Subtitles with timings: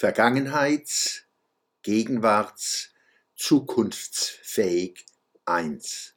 [0.00, 1.24] Vergangenheits-,
[1.82, 2.94] Gegenwarts-,
[3.36, 5.04] Zukunftsfähig
[5.44, 6.14] 1.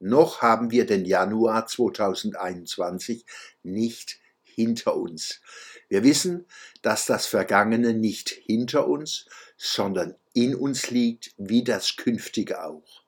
[0.00, 3.24] Noch haben wir den Januar 2021
[3.62, 5.40] nicht hinter uns.
[5.88, 6.46] Wir wissen,
[6.82, 9.26] dass das Vergangene nicht hinter uns,
[9.56, 13.04] sondern in uns liegt, wie das Künftige auch.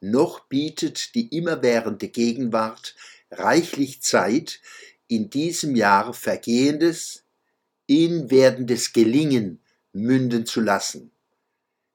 [0.00, 2.96] Noch bietet die immerwährende Gegenwart
[3.30, 4.60] reichlich Zeit,
[5.06, 7.21] in diesem Jahr Vergehendes
[7.92, 9.60] in werdendes Gelingen
[9.92, 11.10] münden zu lassen.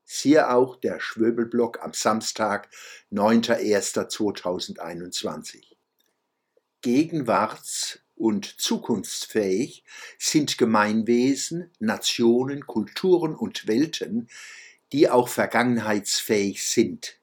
[0.04, 2.70] Siehe auch der Schwöbelblock am Samstag,
[3.12, 5.76] 9.01.2021.
[6.84, 9.84] Gegenwarts- und zukunftsfähig
[10.20, 14.30] sind Gemeinwesen, Nationen, Kulturen und Welten,
[14.92, 17.20] die auch vergangenheitsfähig sind.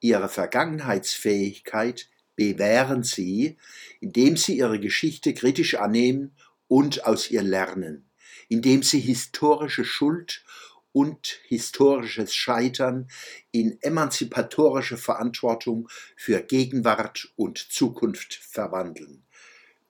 [0.00, 3.56] Ihre Vergangenheitsfähigkeit bewähren sie,
[4.00, 6.34] indem sie ihre Geschichte kritisch annehmen
[6.74, 8.10] und aus ihr lernen,
[8.48, 10.44] indem sie historische Schuld
[10.90, 13.06] und historisches Scheitern
[13.52, 19.22] in emanzipatorische Verantwortung für Gegenwart und Zukunft verwandeln.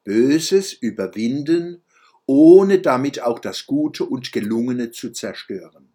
[0.05, 1.83] Böses überwinden,
[2.27, 5.89] ohne damit auch das Gute und Gelungene zu zerstören.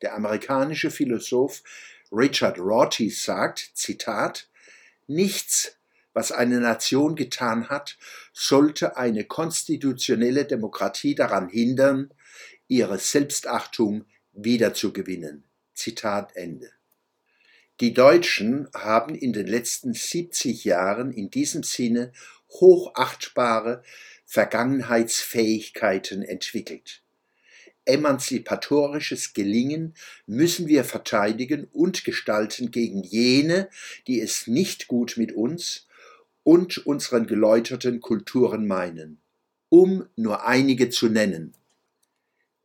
[0.00, 1.62] Der amerikanische Philosoph
[2.10, 4.48] Richard Rorty sagt, Zitat,
[5.06, 5.76] Nichts,
[6.14, 7.96] was eine Nation getan hat,
[8.32, 12.12] sollte eine konstitutionelle Demokratie daran hindern,
[12.68, 15.44] ihre Selbstachtung wiederzugewinnen.
[15.74, 16.70] Zitat Ende.
[17.80, 22.12] Die Deutschen haben in den letzten 70 Jahren in diesem Sinne
[22.50, 23.82] hochachtbare
[24.26, 27.02] Vergangenheitsfähigkeiten entwickelt.
[27.84, 29.94] Emanzipatorisches Gelingen
[30.26, 33.68] müssen wir verteidigen und gestalten gegen jene,
[34.06, 35.88] die es nicht gut mit uns
[36.44, 39.20] und unseren geläuterten Kulturen meinen,
[39.68, 41.54] um nur einige zu nennen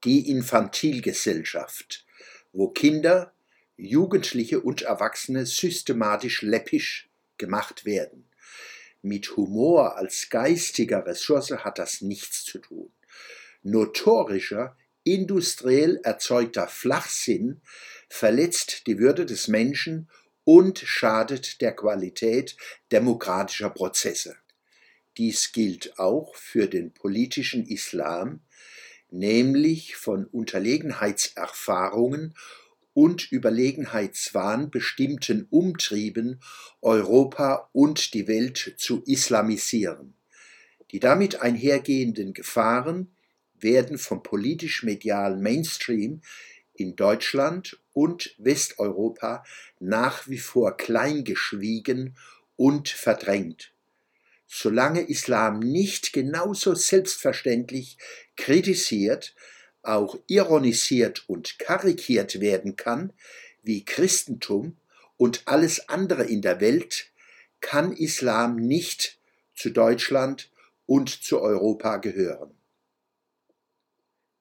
[0.03, 2.05] die Infantilgesellschaft,
[2.53, 3.33] wo Kinder,
[3.77, 8.25] Jugendliche und Erwachsene systematisch läppisch gemacht werden.
[9.01, 12.91] Mit Humor als geistiger Ressource hat das nichts zu tun.
[13.63, 17.61] Notorischer, industriell erzeugter Flachsinn
[18.09, 20.09] verletzt die Würde des Menschen
[20.47, 22.55] und schadet der Qualität
[22.93, 24.37] demokratischer Prozesse.
[25.17, 28.39] Dies gilt auch für den politischen Islam,
[29.11, 32.33] nämlich von Unterlegenheitserfahrungen
[32.93, 36.39] und Überlegenheitswahn bestimmten Umtrieben
[36.81, 40.13] Europa und die Welt zu islamisieren.
[40.91, 43.13] Die damit einhergehenden Gefahren
[43.59, 46.21] werden vom politisch-medialen Mainstream
[46.73, 49.43] in Deutschland und Westeuropa
[49.79, 52.15] nach wie vor kleingeschwiegen
[52.55, 53.71] und verdrängt
[54.47, 57.97] solange Islam nicht genauso selbstverständlich
[58.37, 59.35] kritisiert,
[59.83, 63.13] auch ironisiert und karikiert werden kann
[63.61, 64.77] wie Christentum
[65.17, 67.11] und alles andere in der Welt,
[67.59, 69.19] kann Islam nicht
[69.53, 70.49] zu Deutschland
[70.85, 72.55] und zu Europa gehören.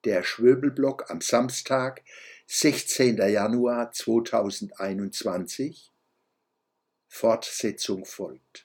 [0.05, 2.03] Der Schwöbelblock am Samstag,
[2.49, 3.29] 16.
[3.29, 5.93] Januar 2021.
[7.09, 8.65] Fortsetzung folgt.